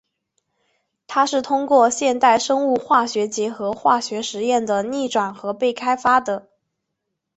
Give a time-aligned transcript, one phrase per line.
[1.05, 6.49] 它是通过现代生物化学结合化学实验的逆转而被开发的。